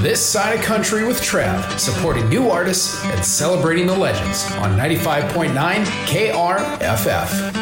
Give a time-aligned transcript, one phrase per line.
[0.00, 5.52] This Side of Country with Trav, supporting new artists and celebrating the legends on 95.9
[6.06, 7.59] KRFF.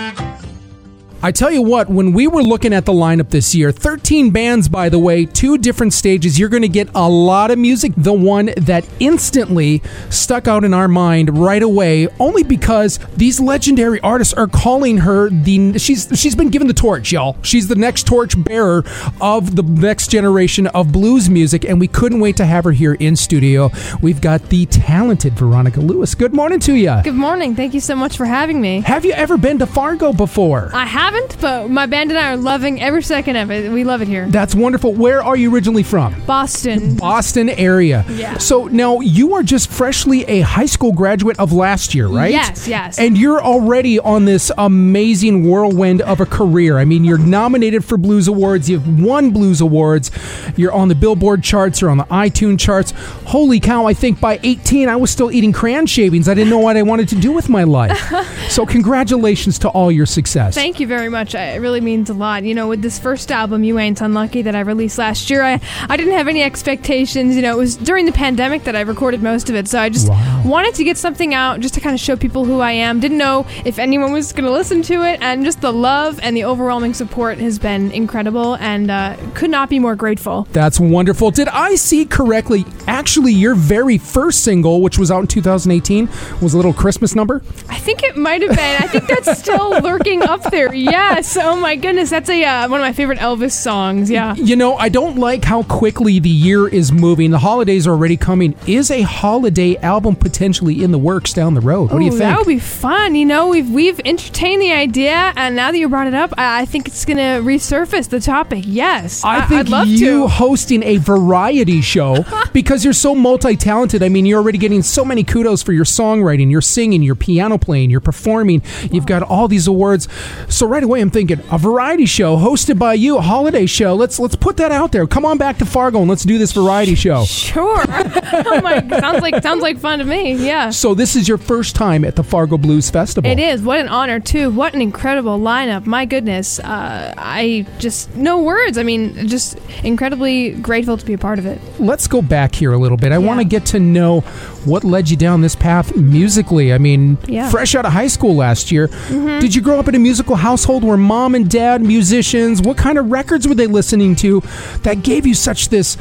[1.20, 4.68] I tell you what, when we were looking at the lineup this year, 13 bands,
[4.68, 7.92] by the way, two different stages, you're going to get a lot of music.
[7.96, 13.98] The one that instantly stuck out in our mind right away, only because these legendary
[14.00, 15.76] artists are calling her the.
[15.78, 17.36] She's she's been given the torch, y'all.
[17.42, 18.84] She's the next torch bearer
[19.20, 22.94] of the next generation of blues music, and we couldn't wait to have her here
[22.94, 23.72] in studio.
[24.00, 26.14] We've got the talented Veronica Lewis.
[26.14, 26.94] Good morning to you.
[27.02, 27.56] Good morning.
[27.56, 28.82] Thank you so much for having me.
[28.82, 30.70] Have you ever been to Fargo before?
[30.72, 33.72] I have haven't, but my band and I are loving every second of it.
[33.72, 34.26] We love it here.
[34.28, 34.92] That's wonderful.
[34.92, 36.20] Where are you originally from?
[36.26, 36.96] Boston.
[36.96, 38.04] Boston area.
[38.10, 38.36] Yeah.
[38.38, 42.30] So now you are just freshly a high school graduate of last year, right?
[42.30, 42.98] Yes, yes.
[42.98, 46.78] And you're already on this amazing whirlwind of a career.
[46.78, 50.10] I mean, you're nominated for Blues Awards, you've won Blues Awards,
[50.56, 52.92] you're on the Billboard charts, you're on the iTunes charts.
[53.24, 56.28] Holy cow, I think by 18 I was still eating crayon shavings.
[56.28, 57.98] I didn't know what I wanted to do with my life.
[58.50, 60.54] so congratulations to all your success.
[60.54, 61.36] Thank you very very much.
[61.36, 62.42] It really means a lot.
[62.42, 65.60] You know, with this first album, You Ain't Unlucky, that I released last year, I,
[65.88, 67.36] I didn't have any expectations.
[67.36, 69.68] You know, it was during the pandemic that I recorded most of it.
[69.68, 70.42] So I just wow.
[70.44, 72.98] wanted to get something out just to kind of show people who I am.
[72.98, 75.22] Didn't know if anyone was going to listen to it.
[75.22, 79.70] And just the love and the overwhelming support has been incredible and uh, could not
[79.70, 80.48] be more grateful.
[80.52, 81.30] That's wonderful.
[81.30, 82.64] Did I see correctly?
[82.88, 86.08] Actually, your very first single, which was out in 2018,
[86.40, 87.42] was a little Christmas number?
[87.68, 88.82] I think it might have been.
[88.82, 91.36] I think that's still lurking up there yes.
[91.36, 94.10] Oh my goodness, that's a uh, one of my favorite Elvis songs.
[94.10, 94.34] Yeah.
[94.34, 97.30] You know, I don't like how quickly the year is moving.
[97.30, 98.56] The holidays are already coming.
[98.66, 101.90] Is a holiday album potentially in the works down the road?
[101.90, 102.20] What Ooh, do you think?
[102.20, 103.14] That would be fun.
[103.14, 106.62] You know, we've we've entertained the idea, and now that you brought it up, I,
[106.62, 108.64] I think it's going to resurface the topic.
[108.66, 110.28] Yes, I, I think I'd love you to.
[110.28, 114.02] hosting a variety show because you're so multi-talented.
[114.02, 117.58] I mean, you're already getting so many kudos for your songwriting, your singing, your piano
[117.58, 118.62] playing, your performing.
[118.90, 120.08] You've got all these awards.
[120.48, 123.94] So right away, I'm thinking a variety show hosted by you, a holiday show.
[123.94, 125.06] Let's let's put that out there.
[125.06, 127.24] Come on back to Fargo and let's do this variety show.
[127.24, 127.84] Sure.
[127.88, 130.34] oh my, sounds like sounds like fun to me.
[130.34, 130.70] Yeah.
[130.70, 133.30] So this is your first time at the Fargo Blues Festival.
[133.30, 133.62] It is.
[133.62, 134.50] What an honor too.
[134.50, 135.86] What an incredible lineup.
[135.86, 136.58] My goodness.
[136.58, 138.78] Uh, I just no words.
[138.78, 141.60] I mean, just incredibly grateful to be a part of it.
[141.78, 143.12] Let's go back here a little bit.
[143.12, 143.26] I yeah.
[143.26, 144.20] want to get to know
[144.64, 146.72] what led you down this path musically.
[146.72, 147.50] I mean, yeah.
[147.50, 149.40] fresh out of high school last year, mm-hmm.
[149.40, 152.62] did you grow up in a musical household where mom and dad musicians?
[152.62, 154.40] What kind of records were they listening to
[154.82, 155.96] that gave you such this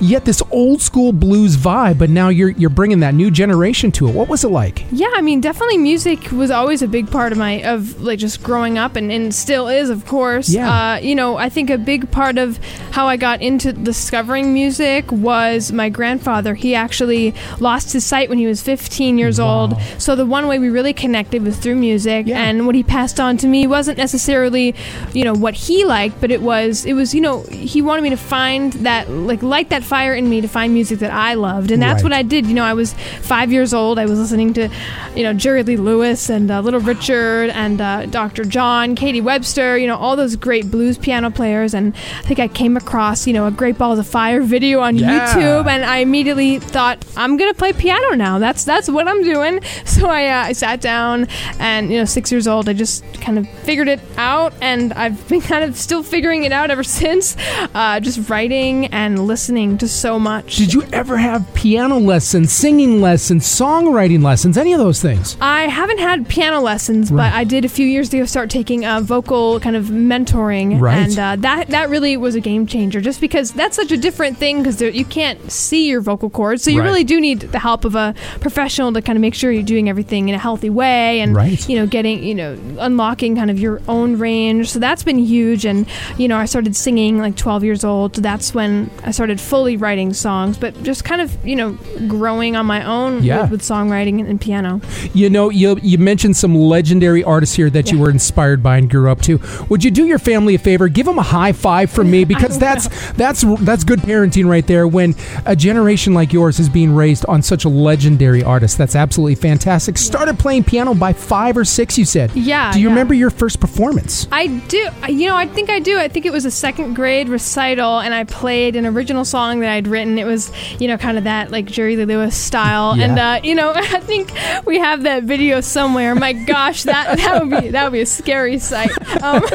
[0.00, 4.08] yet this old school blues vibe, but now you're you're bringing that new generation to
[4.08, 4.14] it.
[4.14, 4.84] What was it like?
[4.92, 8.42] Yeah, I mean, definitely music was always a big part of my of like just
[8.42, 10.48] growing up, and, and still is, of course.
[10.48, 10.94] Yeah.
[10.94, 12.58] Uh, you know, I think a big part of
[12.92, 16.54] how I got into discovering music was my grandfather.
[16.54, 19.60] He actually lost his sight when he was 15 years wow.
[19.60, 19.80] old.
[19.98, 22.42] So the one way we really connected was through music, yeah.
[22.42, 24.74] and what he passed on to me wasn't necessarily,
[25.12, 28.10] you know, what he liked, but it was it was you know he wanted me
[28.10, 31.70] to find that like like that fire in me to find music that I loved,
[31.70, 32.10] and that's right.
[32.10, 32.46] what I did.
[32.46, 33.98] You know, I was five years old.
[33.98, 34.68] I was listening to,
[35.16, 38.44] you know, Jerry Lee Lewis and uh, Little Richard and uh, Dr.
[38.44, 39.78] John, Katie Webster.
[39.78, 41.74] You know, all those great blues piano players.
[41.74, 44.96] And I think I came across, you know, a Great Balls of Fire video on
[44.96, 45.34] yeah.
[45.34, 48.38] YouTube, and I immediately thought, I'm gonna play piano now.
[48.38, 49.60] That's that's what I'm doing.
[49.88, 51.26] So I uh, I sat down,
[51.58, 55.26] and you know, six years old, I just kind of figured it out, and I've
[55.28, 57.36] been kind of still figuring it out ever since.
[57.74, 60.56] Uh, just writing and listening to so much.
[60.56, 65.36] Did you ever have piano lessons, singing lessons, songwriting lessons, any of those things?
[65.40, 67.30] I haven't had piano lessons, right.
[67.30, 70.98] but I did a few years ago start taking uh, vocal kind of mentoring, right.
[70.98, 73.00] and uh, that that really was a game changer.
[73.00, 76.70] Just because that's such a different thing because you can't see your vocal cords, so
[76.70, 76.86] you right.
[76.86, 79.88] really do need the help of a professional to kind of make sure you're doing
[79.88, 81.36] everything in a healthy way, and
[81.68, 84.70] you know, getting you know, unlocking kind of your own range.
[84.70, 85.86] So that's been huge, and
[86.16, 88.16] you know, I started singing like 12 years old.
[88.16, 92.56] So that's when I started fully writing songs, but just kind of you know growing
[92.56, 93.42] on my own yeah.
[93.42, 94.80] with, with, songwriting and, and, piano.
[95.14, 97.94] You know, you you mentioned some legendary artists here that yeah.
[97.94, 99.40] you were inspired by and grew up to.
[99.68, 100.88] Would you do your family a favor?
[100.88, 104.86] Give them a high five from me because that's that's that's good parenting right there.
[104.86, 105.14] When
[105.46, 109.96] a generation like yours is being raised on such a legendary artist, that's absolutely fantastic.
[109.96, 110.02] Yeah.
[110.02, 112.34] Started playing piano by five or six, you said.
[112.34, 112.72] Yeah.
[112.72, 114.26] Do you remember your first performance?
[114.32, 114.88] I do.
[115.08, 115.98] You know, I think I do.
[115.98, 119.62] I think it was a second grade recital, and I played an original song song
[119.62, 120.18] that I'd written.
[120.18, 120.50] It was,
[120.80, 123.04] you know, kind of that like Jerry Lee Lewis style, Yeah.
[123.04, 124.32] and uh, you know, I think
[124.66, 126.14] we have that video somewhere.
[126.14, 128.90] My gosh, that that would be that would be a scary sight.
[129.22, 129.42] Um,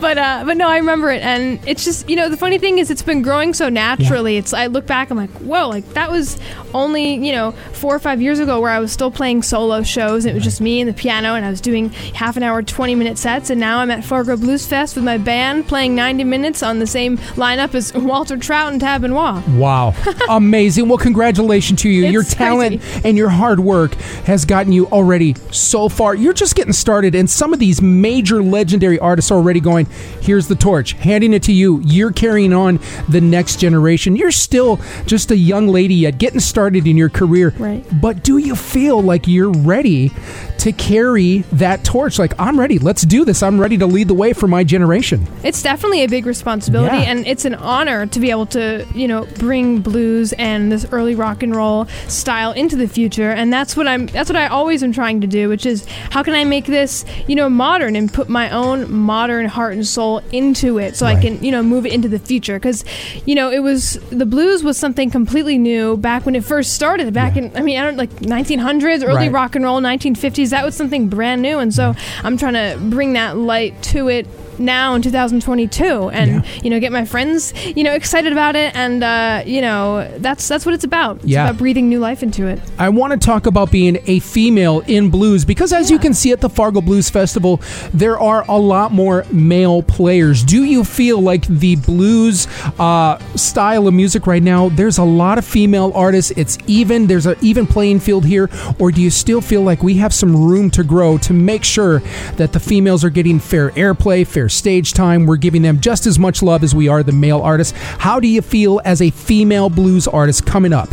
[0.00, 2.78] but uh, but no, I remember it, and it's just you know the funny thing
[2.78, 4.36] is it's been growing so naturally.
[4.36, 6.38] It's I look back, I'm like, whoa, like that was
[6.74, 10.24] only you know four or five years ago where I was still playing solo shows.
[10.24, 12.62] And it was just me and the piano, and I was doing half an hour,
[12.62, 16.24] 20 minute sets, and now I'm at Fargo Blues Fest with my band playing 90
[16.24, 19.45] minutes on the same lineup as Walter Trout and Tab Benoit.
[19.48, 19.94] Wow.
[20.28, 20.88] Amazing.
[20.88, 22.04] Well, congratulations to you.
[22.04, 23.00] It's your talent crazy.
[23.04, 23.94] and your hard work
[24.26, 26.14] has gotten you already so far.
[26.14, 29.86] You're just getting started, and some of these major legendary artists are already going,
[30.20, 31.80] here's the torch, handing it to you.
[31.80, 34.16] You're carrying on the next generation.
[34.16, 37.54] You're still just a young lady yet, getting started in your career.
[37.58, 37.84] Right.
[38.00, 40.10] But do you feel like you're ready
[40.58, 42.18] to carry that torch?
[42.18, 42.78] Like, I'm ready.
[42.78, 43.42] Let's do this.
[43.42, 45.26] I'm ready to lead the way for my generation.
[45.42, 47.10] It's definitely a big responsibility, Yeah.
[47.10, 51.14] and it's an honor to be able to, you know, bring blues and this early
[51.14, 53.30] rock and roll style into the future.
[53.30, 54.06] And that's what I'm.
[54.06, 57.04] That's what I always am trying to do, which is how can I make this,
[57.26, 61.20] you know, modern and put my own modern heart and soul into it, so I
[61.20, 62.58] can, you know, move it into the future.
[62.58, 62.84] Because,
[63.24, 67.12] you know, it was the blues was something completely new back when it first started.
[67.12, 69.32] Back in, I mean, I don't like 1900s, early Right.
[69.32, 70.50] rock and roll, 1950s.
[70.50, 74.26] That was something brand new, and so I'm trying to bring that light to it
[74.58, 76.42] now in 2022 and Yeah.
[76.62, 80.46] you know get my friends you know excited about it and uh, you know that's
[80.48, 81.44] that's what it's about it's Yeah.
[81.48, 85.10] about breathing new life into it I want to talk about being a female in
[85.10, 87.60] blues because, as you can see at the Fargo Blues Festival,
[87.92, 90.42] there are a lot more male players.
[90.44, 92.46] Do you feel like the blues
[92.78, 94.68] uh, style of music right now?
[94.68, 96.32] There's a lot of female artists.
[96.36, 97.06] It's even.
[97.06, 100.36] There's an even playing field here, or do you still feel like we have some
[100.36, 102.00] room to grow to make sure
[102.36, 105.26] that the females are getting fair airplay, fair stage time?
[105.26, 107.76] We're giving them just as much love as we are the male artists.
[107.98, 110.88] How do you feel as a female blues artist coming up?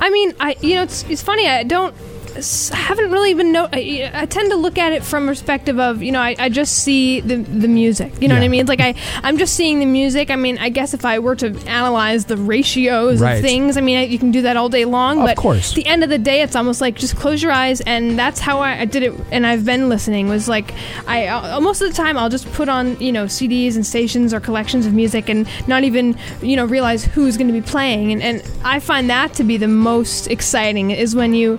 [0.00, 1.94] i mean i you know it's, it's funny i don't
[2.40, 6.12] haven't really been no I, I tend to look at it from perspective of you
[6.12, 8.80] know I, I just see the the music you know what I mean it's like
[8.80, 12.24] I I'm just seeing the music I mean I guess if I were to analyze
[12.26, 13.34] the ratios Right.
[13.34, 15.70] of things I mean you can do that all day long Of but course.
[15.72, 18.40] at the end of the day it's almost like just close your eyes and that's
[18.40, 20.72] how I, I did it and I've been listening was like
[21.06, 24.32] I uh, most of the time I'll just put on you know CDs and stations
[24.32, 28.12] or collections of music and not even you know realize who's going to be playing
[28.12, 31.58] and, and I find that to be the most exciting is when you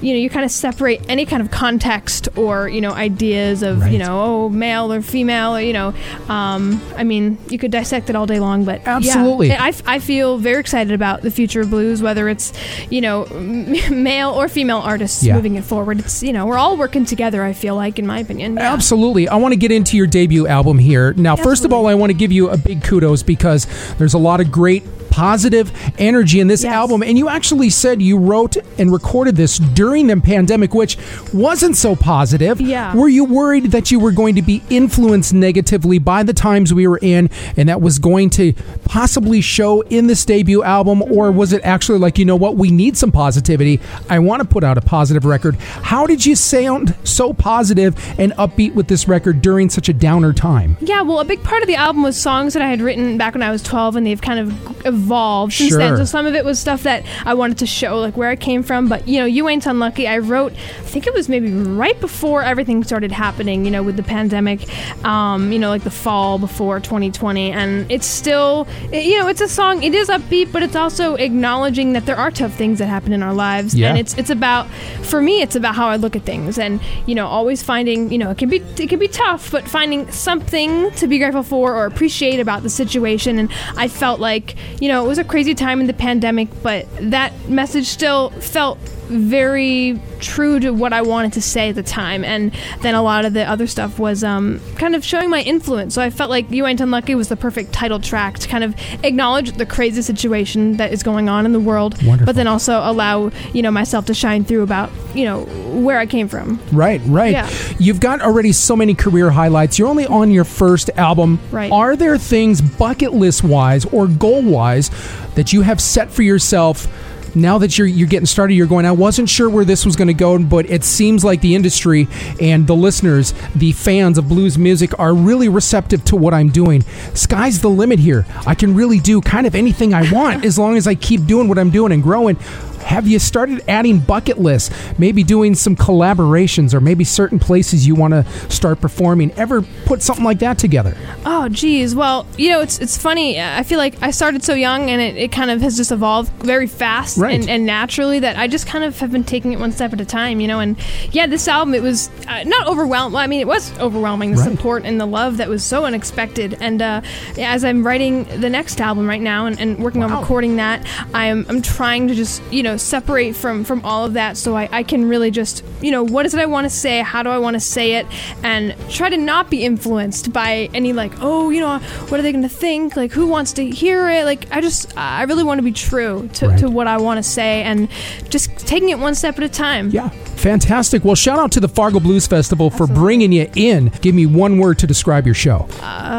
[0.00, 3.80] you know you kind of separate any kind of context or you know ideas of
[3.80, 3.92] Right.
[3.92, 5.94] you know oh male or female or you know
[6.28, 9.52] um, I mean you could dissect it all day long but yeah, Absolutely.
[9.52, 12.52] I, I feel very excited about the future of blues whether it's
[12.90, 13.72] you know m-
[14.02, 15.34] male or female artists Yeah.
[15.36, 18.18] moving it forward it's you know we're all working together I feel like in my
[18.20, 18.72] opinion Yeah.
[18.72, 19.28] Absolutely.
[19.28, 21.12] I want to get into your debut album here.
[21.14, 23.66] Now, first of all, I want to give you a big kudos because
[23.98, 24.82] there's a lot of great
[25.18, 26.72] positive energy in this Yes.
[26.72, 27.02] album.
[27.02, 30.96] And you actually said you wrote and recorded this during the pandemic, which
[31.32, 32.60] wasn't so positive.
[32.60, 32.94] Yeah.
[32.94, 36.86] Were you worried that you were going to be influenced negatively by the times we
[36.86, 38.52] were in and that was going to
[38.84, 41.02] possibly show in this debut album?
[41.02, 41.38] Or mm-hmm.
[41.38, 43.80] was it actually like, you know what, we need some positivity?
[44.08, 45.56] I want to put out a positive record.
[45.56, 50.32] How did you sound so positive and upbeat with this record during such a downer
[50.32, 50.76] time?
[50.80, 53.34] Yeah, well, a big part of the album was songs that I had written back
[53.34, 55.78] when I was 12, and they've kind of evolved since Sure.
[55.78, 55.96] then.
[55.96, 58.62] So some of it was stuff that I wanted to show, like where I came
[58.62, 58.88] from.
[58.88, 62.42] But, you know, You Ain't Unlucky, I wrote, I think it was maybe right before
[62.42, 64.60] everything started happening, you know, with the pandemic,
[65.04, 67.50] um, you know, like the fall before 2020.
[67.52, 71.14] And it's still, it- you know, it's a song, it is upbeat, but it's also
[71.14, 73.74] acknowledging that there are tough things that happen in our lives.
[73.74, 73.88] Yeah.
[73.90, 74.68] And it's, it's about,
[75.02, 78.18] for me, it's about how I look at things and, you know, always finding, you
[78.18, 81.74] know, it can be, it can be tough, but finding something to be grateful for
[81.74, 83.38] or appreciate about the situation.
[83.38, 86.86] And I felt like, you know, it was a crazy time in the pandemic, but
[87.10, 88.78] that message still felt
[89.08, 92.24] very true to what I wanted to say at the time.
[92.24, 95.94] And then a lot of the other stuff was um, kind of showing my influence.
[95.94, 98.74] So I felt like You Ain't Unlucky was the perfect title track to kind of
[99.04, 102.26] acknowledge the crazy situation that is going on in the world, Wonderful.
[102.26, 106.06] but then also allow, you know, myself to shine through about, you know, where I
[106.06, 106.60] came from.
[106.72, 107.32] Right, right.
[107.32, 107.50] Yeah.
[107.78, 109.78] You've got already so many career highlights.
[109.78, 111.40] You're only on your first album.
[111.50, 111.70] Right.
[111.72, 114.90] Are there things bucket list wise or goal wise
[115.34, 116.86] that you have set for yourself?
[117.34, 118.86] Now that you're you're getting started, you're going.
[118.86, 122.08] I wasn't sure where this was going to go, but it seems like the industry
[122.40, 126.82] and the listeners, the fans of blues music, are really receptive to what I'm doing.
[127.14, 128.26] Sky's the limit here.
[128.46, 131.48] I can really do kind of anything I want as long as I keep doing
[131.48, 132.36] what I'm doing and growing.
[132.82, 134.70] Have you started adding bucket lists?
[134.98, 139.30] Maybe doing some collaborations or maybe certain places you want to start performing?
[139.32, 140.96] Ever put something like that together?
[141.26, 141.94] Oh, geez.
[141.94, 143.40] Well, you know, it's it's funny.
[143.40, 146.32] I feel like I started so young and it, it kind of has just evolved
[146.44, 147.38] very fast Right.
[147.38, 150.00] and, and naturally that I just kind of have been taking it one step at
[150.00, 150.60] a time, you know.
[150.60, 150.76] And
[151.12, 153.12] yeah, this album, it was uh, not overwhelming.
[153.12, 154.50] Well, I mean, it was overwhelming, the Right.
[154.52, 156.56] support and the love that was so unexpected.
[156.60, 157.02] And uh,
[157.38, 161.44] as I'm writing the next album right now and, and working on recording that, I'm,
[161.48, 164.82] I'm trying to just, you know, separate from, from all of that so I, I
[164.82, 167.00] can really just, you know, what is it I want to say?
[167.00, 168.06] How do I want to say it?
[168.42, 172.32] And try to not be influenced by any, like, oh, you know, what are they
[172.32, 172.96] going to think?
[172.96, 174.24] Like, who wants to hear it?
[174.24, 176.58] Like, I just, I really want to be true to, Right.
[176.60, 177.88] to what I want to say and
[178.28, 179.90] just taking it one step at a time.
[179.90, 181.04] Yeah, fantastic.
[181.04, 183.88] Well, shout out to the Fargo Blues Festival for bringing you in.
[184.00, 185.68] Give me one word to describe your show.
[185.80, 186.17] Uh,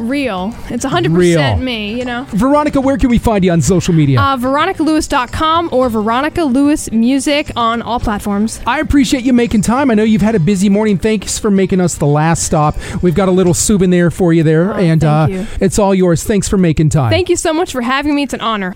[0.00, 0.54] real.
[0.68, 1.56] It's 100% Real.
[1.56, 2.24] me, you know?
[2.30, 4.18] Veronica, where can we find you on social media?
[4.20, 8.60] Uh, VeronicaLewis.com or Veronica Lewis Music on all platforms.
[8.66, 9.90] I appreciate you making time.
[9.90, 10.98] I know you've had a busy morning.
[10.98, 12.76] Thanks for making us the last stop.
[13.02, 15.46] We've got a little souvenir for you there, Oh, and uh, you.
[15.60, 16.24] it's all yours.
[16.24, 17.10] Thanks for making time.
[17.10, 18.22] Thank you so much for having me.
[18.24, 18.74] It's an honor.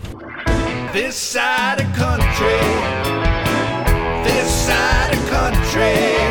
[0.93, 2.61] This side of country.
[4.25, 6.24] This side of country.